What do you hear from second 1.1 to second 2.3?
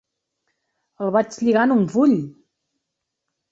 vaig lligar en un full!